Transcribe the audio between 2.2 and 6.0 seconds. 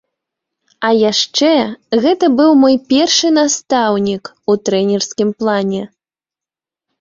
быў мой першы настаўнік у трэнерскім плане.